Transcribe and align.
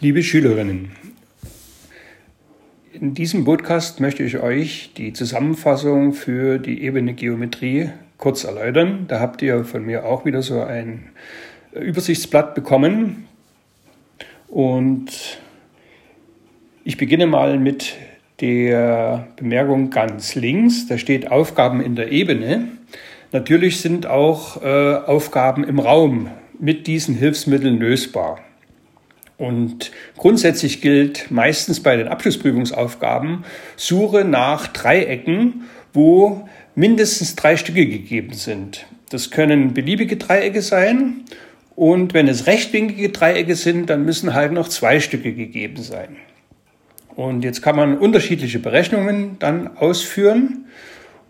Liebe 0.00 0.22
Schülerinnen, 0.22 0.92
in 2.92 3.14
diesem 3.14 3.44
Podcast 3.44 3.98
möchte 3.98 4.22
ich 4.22 4.38
euch 4.38 4.92
die 4.96 5.12
Zusammenfassung 5.12 6.12
für 6.12 6.60
die 6.60 6.84
Ebene 6.84 7.14
Geometrie 7.14 7.90
kurz 8.16 8.44
erläutern. 8.44 9.06
Da 9.08 9.18
habt 9.18 9.42
ihr 9.42 9.64
von 9.64 9.84
mir 9.84 10.04
auch 10.04 10.24
wieder 10.24 10.40
so 10.40 10.62
ein 10.62 11.08
Übersichtsblatt 11.72 12.54
bekommen. 12.54 13.26
Und 14.46 15.40
ich 16.84 16.96
beginne 16.96 17.26
mal 17.26 17.58
mit 17.58 17.96
der 18.40 19.26
Bemerkung 19.34 19.90
ganz 19.90 20.36
links. 20.36 20.86
Da 20.86 20.96
steht 20.96 21.28
Aufgaben 21.32 21.80
in 21.80 21.96
der 21.96 22.12
Ebene. 22.12 22.68
Natürlich 23.32 23.80
sind 23.80 24.06
auch 24.06 24.62
äh, 24.62 24.94
Aufgaben 24.94 25.64
im 25.64 25.80
Raum 25.80 26.30
mit 26.60 26.86
diesen 26.86 27.16
Hilfsmitteln 27.16 27.80
lösbar. 27.80 28.38
Und 29.38 29.92
grundsätzlich 30.16 30.80
gilt 30.80 31.30
meistens 31.30 31.80
bei 31.80 31.96
den 31.96 32.08
Abschlussprüfungsaufgaben, 32.08 33.44
suche 33.76 34.24
nach 34.24 34.66
Dreiecken, 34.66 35.62
wo 35.92 36.48
mindestens 36.74 37.36
drei 37.36 37.56
Stücke 37.56 37.86
gegeben 37.86 38.34
sind. 38.34 38.86
Das 39.10 39.30
können 39.30 39.74
beliebige 39.74 40.16
Dreiecke 40.16 40.60
sein 40.60 41.24
und 41.78 42.12
wenn 42.12 42.26
es 42.26 42.48
rechtwinklige 42.48 43.10
Dreiecke 43.10 43.54
sind, 43.54 43.88
dann 43.88 44.04
müssen 44.04 44.34
halt 44.34 44.50
noch 44.50 44.68
zwei 44.68 44.98
Stücke 44.98 45.32
gegeben 45.32 45.80
sein. 45.80 46.16
Und 47.14 47.44
jetzt 47.44 47.62
kann 47.62 47.76
man 47.76 47.98
unterschiedliche 47.98 48.58
Berechnungen 48.58 49.38
dann 49.38 49.76
ausführen. 49.76 50.66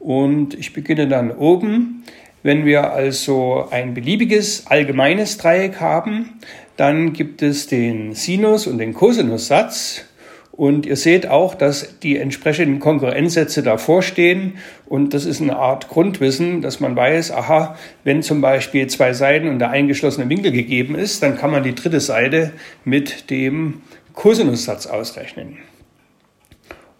Und 0.01 0.55
ich 0.55 0.73
beginne 0.73 1.06
dann 1.06 1.31
oben. 1.31 2.03
Wenn 2.48 2.65
wir 2.65 2.95
also 2.95 3.69
ein 3.70 3.93
beliebiges 3.93 4.69
allgemeines 4.69 5.37
Dreieck 5.37 5.80
haben, 5.80 6.41
dann 6.79 7.12
gibt 7.12 7.43
es 7.43 7.66
den 7.66 8.15
Sinus- 8.15 8.66
und 8.66 8.79
den 8.79 8.95
Cosinussatz. 8.95 10.06
Und 10.51 10.87
ihr 10.87 10.97
seht 10.97 11.27
auch, 11.27 11.55
dass 11.55 11.98
die 11.98 12.17
entsprechenden 12.17 12.81
Konkurrenzsätze 12.81 13.62
davor 13.62 14.00
stehen. 14.00 14.55
Und 14.86 15.12
das 15.12 15.27
ist 15.27 15.42
eine 15.42 15.58
Art 15.58 15.91
Grundwissen, 15.91 16.62
dass 16.62 16.81
man 16.81 16.97
weiß, 16.97 17.33
aha, 17.33 17.77
wenn 18.03 18.23
zum 18.23 18.41
Beispiel 18.41 18.86
zwei 18.86 19.12
Seiten 19.12 19.51
und 19.51 19.58
der 19.58 19.69
eingeschlossene 19.69 20.30
Winkel 20.30 20.51
gegeben 20.51 20.95
ist, 20.95 21.23
dann 21.23 21.36
kann 21.36 21.51
man 21.51 21.64
die 21.64 21.75
dritte 21.75 22.01
Seite 22.01 22.55
mit 22.83 23.28
dem 23.28 23.83
Cosinussatz 24.14 24.86
ausrechnen. 24.86 25.58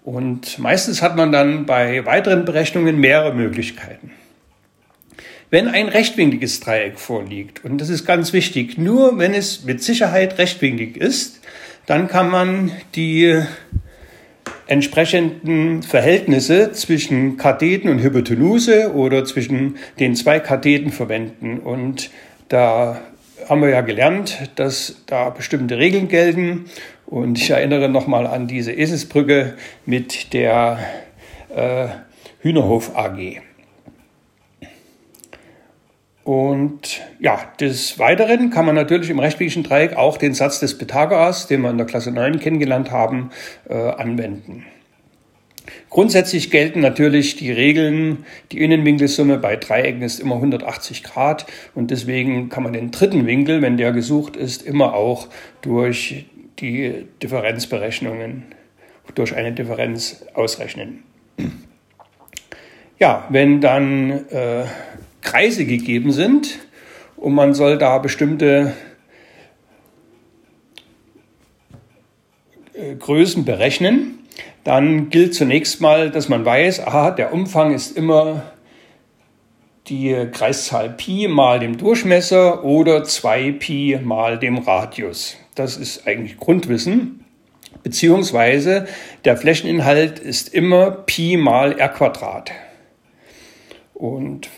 Und 0.05 0.59
meistens 0.59 1.01
hat 1.01 1.17
man 1.17 1.33
dann 1.33 1.65
bei 1.65 2.05
weiteren 2.05 2.45
Berechnungen 2.45 3.01
mehrere 3.01 3.33
Möglichkeiten. 3.33 4.11
Wenn 5.51 5.67
ein 5.69 5.89
rechtwinkliges 5.89 6.61
Dreieck 6.61 6.99
vorliegt, 6.99 7.65
und 7.65 7.81
das 7.81 7.89
ist 7.89 8.05
ganz 8.05 8.35
wichtig, 8.35 8.77
nur 8.77 9.19
wenn 9.19 9.33
es 9.33 9.65
mit 9.65 9.83
Sicherheit 9.83 10.37
rechtwinklig 10.37 10.97
ist, 10.97 11.41
dann 11.87 12.07
kann 12.07 12.31
man 12.31 12.71
die 12.95 13.43
entsprechenden 14.67 15.83
Verhältnisse 15.83 16.73
zwischen 16.73 17.39
Katheten 17.39 17.89
und 17.89 18.03
Hypotenuse 18.03 18.93
oder 18.93 19.25
zwischen 19.25 19.79
den 19.99 20.15
zwei 20.15 20.39
Katheten 20.39 20.93
verwenden. 20.93 21.59
Und 21.61 22.11
da 22.49 23.01
haben 23.49 23.63
wir 23.63 23.71
ja 23.71 23.81
gelernt, 23.81 24.51
dass 24.57 25.03
da 25.07 25.31
bestimmte 25.31 25.79
Regeln 25.79 26.09
gelten. 26.09 26.67
Und 27.07 27.39
ich 27.39 27.49
erinnere 27.49 27.89
nochmal 27.89 28.27
an 28.27 28.47
diese 28.49 28.73
Eselsbrücke 28.73 29.55
mit 29.87 30.35
der 30.35 30.79
äh, 31.57 31.89
Hühnerhof 32.41 32.95
AG. 32.95 33.41
Und 36.29 37.01
ja, 37.21 37.41
des 37.59 37.99
Weiteren 37.99 38.51
kann 38.51 38.67
man 38.67 38.75
natürlich 38.75 39.09
im 39.09 39.19
rechtwinkligen 39.19 39.67
Dreieck 39.67 39.97
auch 39.97 40.19
den 40.19 40.35
Satz 40.35 40.61
des 40.61 40.77
Pythagoras, 40.77 41.47
den 41.47 41.63
wir 41.63 41.71
in 41.71 41.79
der 41.79 41.87
Klasse 41.87 42.11
9 42.11 42.39
kennengelernt 42.39 42.91
haben, 42.91 43.31
äh, 43.67 43.73
anwenden. 43.73 44.67
Grundsätzlich 45.89 46.51
gelten 46.51 46.81
natürlich 46.81 47.37
die 47.37 47.51
Regeln, 47.51 48.27
die 48.53 48.59
Innenwinkelsumme 48.59 49.39
bei 49.39 49.57
Dreiecken 49.57 50.03
ist 50.03 50.21
immer 50.21 50.35
180 50.35 51.03
Grad 51.03 51.47
und 51.75 51.91
deswegen 51.91 52.51
kann 52.51 52.63
man 52.63 52.75
den 52.75 52.91
dritten 52.91 53.25
Winkel, 53.25 53.63
wenn 53.63 53.79
der 53.79 53.93
gesucht 53.93 54.37
ist, 54.37 54.61
immer 54.61 54.93
auch 54.93 55.29
durch 55.63 56.27
die 56.59 57.07
Differenzberechnungen, 57.23 58.43
durch 59.15 59.35
eine 59.35 59.53
Differenz 59.53 60.27
ausrechnen. 60.35 61.05
Ja, 62.99 63.27
wenn 63.31 63.63
dann 63.63 64.11
äh, 64.29 64.65
Kreise 65.29 65.67
gegeben 65.67 66.11
sind 66.11 66.59
und 67.17 67.35
man 67.35 67.53
soll 67.53 67.77
da 67.77 67.99
bestimmte 67.99 68.73
äh, 72.73 72.95
Größen 72.95 73.45
berechnen, 73.45 74.21
dann 74.65 75.11
gilt 75.11 75.35
zunächst 75.35 75.83
mal, 75.83 76.11
dass 76.11 76.31
man 76.31 76.47
weiß, 76.47 76.81
aha, 76.81 77.11
der 77.11 77.35
Umfang 77.35 77.75
ist 77.75 77.95
immer 77.95 78.43
die 79.89 80.17
Kreiszahl 80.33 80.89
Pi 80.89 81.29
mal 81.29 81.61
dem 81.61 81.77
Durchmesser 81.77 82.65
oder 82.65 83.05
2 83.05 83.53
Pi 83.53 84.01
mal 84.03 84.39
dem 84.39 84.57
Radius. 84.57 85.37
Das 85.55 85.77
ist 85.77 86.07
eigentlich 86.07 86.39
Grundwissen. 86.39 87.27
Beziehungsweise 87.83 88.87
der 89.27 89.37
Flächeninhalt 89.37 90.19
ist 90.21 90.55
immer 90.55 90.91
Pi 90.91 91.37
mal 91.37 91.79
r 91.79 91.89
Quadrat. 91.91 92.51
Und 93.93 94.49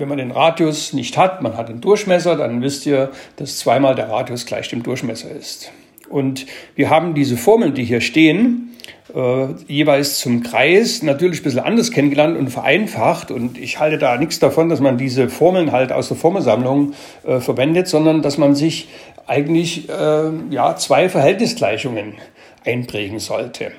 wenn 0.00 0.08
man 0.08 0.18
den 0.18 0.30
Radius 0.30 0.92
nicht 0.92 1.16
hat, 1.16 1.42
man 1.42 1.56
hat 1.56 1.68
den 1.68 1.80
Durchmesser, 1.80 2.36
dann 2.36 2.62
wisst 2.62 2.86
ihr, 2.86 3.10
dass 3.36 3.58
zweimal 3.58 3.94
der 3.94 4.08
Radius 4.08 4.46
gleich 4.46 4.68
dem 4.68 4.82
Durchmesser 4.82 5.30
ist. 5.30 5.70
Und 6.08 6.46
wir 6.74 6.90
haben 6.90 7.14
diese 7.14 7.36
Formeln, 7.36 7.74
die 7.74 7.84
hier 7.84 8.00
stehen, 8.00 8.70
äh, 9.14 9.46
jeweils 9.68 10.18
zum 10.18 10.42
Kreis 10.42 11.02
natürlich 11.02 11.40
ein 11.40 11.44
bisschen 11.44 11.60
anders 11.60 11.90
kennengelernt 11.92 12.36
und 12.36 12.48
vereinfacht. 12.48 13.30
Und 13.30 13.58
ich 13.58 13.78
halte 13.78 13.98
da 13.98 14.16
nichts 14.16 14.38
davon, 14.38 14.68
dass 14.68 14.80
man 14.80 14.98
diese 14.98 15.28
Formeln 15.28 15.70
halt 15.70 15.92
aus 15.92 16.08
der 16.08 16.16
Formelsammlung 16.16 16.94
äh, 17.24 17.38
verwendet, 17.38 17.86
sondern 17.86 18.22
dass 18.22 18.38
man 18.38 18.54
sich 18.54 18.88
eigentlich 19.26 19.88
äh, 19.88 20.30
ja, 20.50 20.76
zwei 20.76 21.08
Verhältnisgleichungen 21.08 22.14
einprägen 22.64 23.18
sollte. 23.18 23.72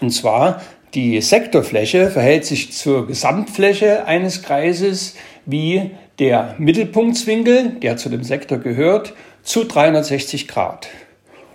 Und 0.00 0.10
zwar 0.10 0.60
die 0.94 1.20
Sektorfläche 1.20 2.10
verhält 2.10 2.46
sich 2.46 2.72
zur 2.72 3.06
Gesamtfläche 3.06 4.06
eines 4.06 4.42
Kreises 4.42 5.16
wie 5.48 5.92
der 6.18 6.54
Mittelpunktswinkel, 6.58 7.76
der 7.82 7.96
zu 7.96 8.10
dem 8.10 8.22
Sektor 8.22 8.58
gehört, 8.58 9.14
zu 9.42 9.64
360 9.64 10.46
Grad. 10.46 10.88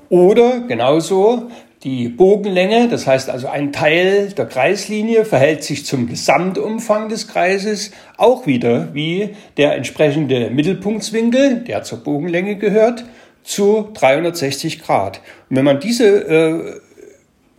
Oder 0.10 0.62
genauso 0.68 1.50
die 1.84 2.10
Bogenlänge, 2.10 2.88
das 2.90 3.06
heißt 3.06 3.30
also 3.30 3.48
ein 3.48 3.72
Teil 3.72 4.30
der 4.30 4.46
Kreislinie 4.46 5.26
verhält 5.26 5.64
sich 5.64 5.86
zum 5.86 6.08
Gesamtumfang 6.08 7.10
des 7.10 7.28
Kreises 7.28 7.92
auch 8.18 8.48
wieder 8.48 8.94
wie 8.94 9.36
der 9.58 9.76
entsprechende 9.76 10.50
Mittelpunktswinkel, 10.50 11.58
der 11.68 11.84
zur 11.84 12.00
Bogenlänge 12.00 12.56
gehört, 12.56 13.06
zu 13.44 13.90
360 13.94 14.82
Grad. 14.82 15.22
Und 15.50 15.58
wenn 15.58 15.66
man 15.66 15.80
diese 15.80 16.06
äh, 16.06 16.82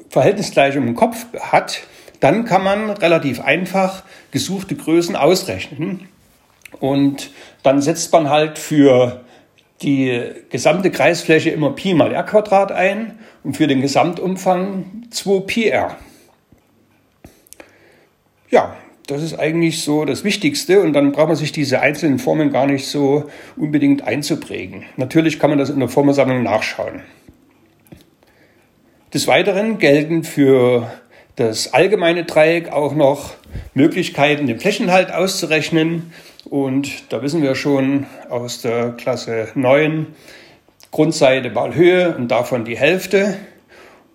Verhältnisgleichung 0.09 0.89
im 0.89 0.95
Kopf 0.95 1.27
hat, 1.39 1.83
dann 2.21 2.45
kann 2.45 2.65
man 2.65 2.91
relativ 2.91 3.41
einfach 3.41 4.03
gesuchte 4.31 4.75
Größen 4.75 5.15
ausrechnen. 5.15 6.09
Und 6.81 7.31
dann 7.63 7.81
setzt 7.81 8.13
man 8.13 8.31
halt 8.31 8.59
für 8.59 9.25
die 9.83 10.21
gesamte 10.51 10.91
Kreisfläche 10.91 11.51
immer 11.51 11.71
Pi 11.71 11.95
mal 11.95 12.13
r 12.13 12.23
Quadrat 12.23 12.73
ein 12.73 13.19
und 13.43 13.57
für 13.57 13.67
den 13.67 13.81
Gesamtumfang 13.81 15.05
2 15.11 15.41
Pi 15.41 15.69
r. 15.69 15.97
Ja, 18.51 18.77
das 19.07 19.23
ist 19.23 19.39
eigentlich 19.39 19.83
so 19.83 20.05
das 20.05 20.25
Wichtigste 20.25 20.81
und 20.81 20.95
dann 20.95 21.13
braucht 21.13 21.29
man 21.29 21.37
sich 21.37 21.53
diese 21.53 21.81
einzelnen 21.81 22.19
Formeln 22.19 22.51
gar 22.51 22.67
nicht 22.67 22.87
so 22.87 23.29
unbedingt 23.57 24.03
einzuprägen. 24.03 24.85
Natürlich 24.97 25.39
kann 25.39 25.51
man 25.51 25.59
das 25.59 25.71
in 25.71 25.79
der 25.79 25.89
Formelsammlung 25.89 26.43
nachschauen. 26.43 27.03
Des 29.13 29.27
Weiteren 29.27 29.79
gelten 29.79 30.25
für 30.25 30.91
das 31.37 31.75
allgemeine 31.75 32.25
Dreieck 32.25 32.73
auch 32.73 32.95
noch 32.95 33.35
Möglichkeiten, 33.75 34.47
den 34.47 34.59
Flächenhalt 34.59 35.13
auszurechnen. 35.13 36.13
Und 36.45 37.13
da 37.13 37.23
wissen 37.23 37.43
wir 37.43 37.55
schon 37.55 38.07
aus 38.29 38.61
der 38.61 38.91
Klasse 38.93 39.49
9, 39.55 40.07
Grundseite 40.91 41.51
mal 41.51 41.75
Höhe 41.75 42.17
und 42.17 42.29
davon 42.29 42.65
die 42.65 42.77
Hälfte. 42.77 43.37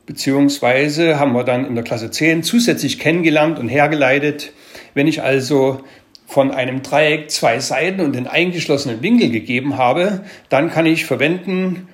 Beziehungsweise 0.05 1.19
haben 1.19 1.33
wir 1.33 1.43
dann 1.43 1.65
in 1.65 1.75
der 1.75 1.83
Klasse 1.83 2.11
10 2.11 2.43
zusätzlich 2.43 2.99
kennengelernt 2.99 3.59
und 3.59 3.67
hergeleitet, 3.67 4.53
wenn 4.93 5.07
ich 5.07 5.21
also 5.21 5.81
von 6.25 6.51
einem 6.51 6.83
Dreieck 6.83 7.31
zwei 7.31 7.59
Seiten 7.59 8.01
und 8.01 8.15
den 8.15 8.27
eingeschlossenen 8.27 9.01
Winkel 9.01 9.31
gegeben 9.31 9.77
habe, 9.77 10.23
dann 10.49 10.69
kann 10.69 10.85
ich 10.85 11.05
verwenden 11.05 11.87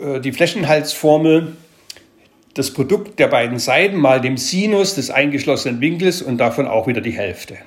äh, 0.00 0.20
die 0.20 0.32
Flächenhaltsformel 0.32 1.56
das 2.54 2.72
Produkt 2.72 3.18
der 3.18 3.28
beiden 3.28 3.58
Seiten 3.58 3.96
mal 3.96 4.20
dem 4.20 4.38
Sinus 4.38 4.94
des 4.94 5.10
eingeschlossenen 5.10 5.80
Winkels 5.80 6.22
und 6.22 6.38
davon 6.38 6.66
auch 6.66 6.86
wieder 6.86 7.00
die 7.00 7.12
Hälfte. 7.12 7.58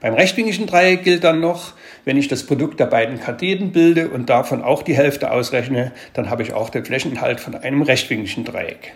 Beim 0.00 0.14
rechtwinkligen 0.14 0.66
Dreieck 0.66 1.02
gilt 1.02 1.24
dann 1.24 1.40
noch, 1.40 1.72
wenn 2.04 2.16
ich 2.16 2.28
das 2.28 2.44
Produkt 2.44 2.78
der 2.78 2.86
beiden 2.86 3.18
Katheten 3.18 3.72
bilde 3.72 4.08
und 4.08 4.30
davon 4.30 4.62
auch 4.62 4.82
die 4.82 4.94
Hälfte 4.94 5.30
ausrechne, 5.30 5.92
dann 6.14 6.30
habe 6.30 6.42
ich 6.42 6.52
auch 6.52 6.70
den 6.70 6.84
Flächeninhalt 6.84 7.40
von 7.40 7.54
einem 7.54 7.82
rechtwinkligen 7.82 8.44
Dreieck. 8.44 8.92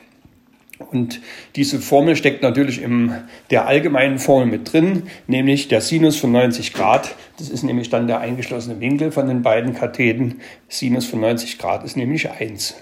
Und 0.91 1.21
diese 1.57 1.81
Formel 1.81 2.17
steckt 2.17 2.43
natürlich 2.43 2.83
in 2.83 3.15
der 3.51 3.67
allgemeinen 3.67 4.19
Formel 4.19 4.47
mit 4.47 4.73
drin, 4.73 5.05
nämlich 5.27 5.69
der 5.69 5.81
Sinus 5.81 6.17
von 6.17 6.33
90 6.33 6.73
Grad. 6.73 7.15
Das 7.39 7.51
ist 7.51 7.63
nämlich 7.63 7.91
dann 7.91 8.07
der 8.07 8.21
eingeschlossene 8.21 8.81
Winkel 8.81 9.13
von 9.13 9.29
den 9.29 9.43
beiden 9.43 9.75
Katheten. 9.75 10.41
Sinus 10.69 11.07
von 11.07 11.21
90 11.21 11.59
Grad 11.59 11.85
ist 11.85 11.97
nämlich 11.97 12.31
1. 12.31 12.77